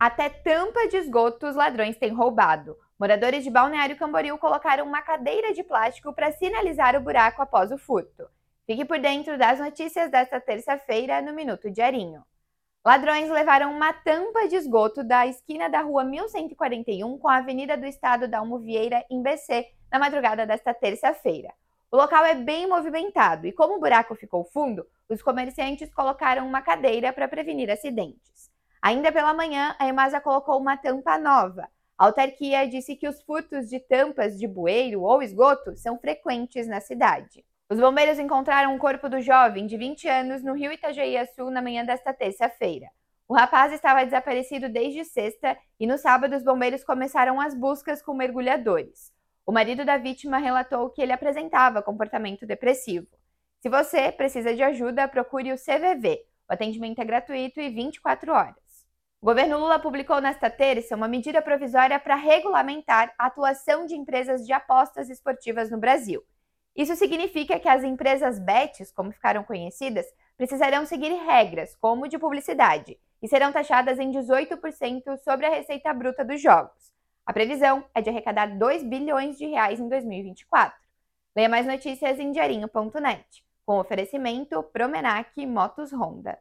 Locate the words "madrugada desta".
19.98-20.72